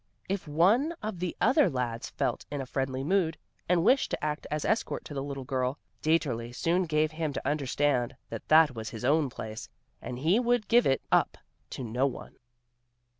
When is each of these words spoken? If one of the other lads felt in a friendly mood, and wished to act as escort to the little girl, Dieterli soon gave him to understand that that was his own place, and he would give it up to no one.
If 0.27 0.47
one 0.47 0.95
of 1.03 1.19
the 1.19 1.37
other 1.39 1.69
lads 1.69 2.09
felt 2.09 2.47
in 2.49 2.59
a 2.59 2.65
friendly 2.65 3.03
mood, 3.03 3.37
and 3.69 3.83
wished 3.83 4.09
to 4.09 4.25
act 4.25 4.47
as 4.49 4.65
escort 4.65 5.05
to 5.05 5.13
the 5.13 5.21
little 5.21 5.43
girl, 5.43 5.77
Dieterli 6.01 6.53
soon 6.55 6.85
gave 6.85 7.11
him 7.11 7.33
to 7.33 7.47
understand 7.47 8.15
that 8.29 8.47
that 8.47 8.73
was 8.73 8.89
his 8.89 9.05
own 9.05 9.29
place, 9.29 9.69
and 10.01 10.17
he 10.17 10.39
would 10.39 10.67
give 10.67 10.87
it 10.87 11.03
up 11.11 11.37
to 11.69 11.83
no 11.83 12.07
one. 12.07 12.37